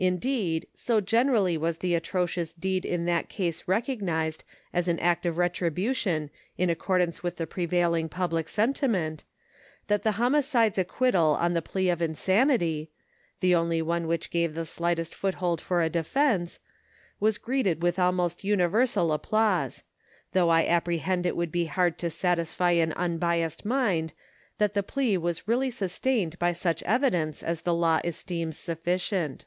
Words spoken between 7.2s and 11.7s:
with the prevailing public sentiment, that the homicide's ac quittal on the